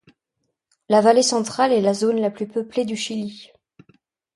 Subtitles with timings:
[0.89, 3.51] La Vallée Centrale est la zone la plus peuplée du Chili.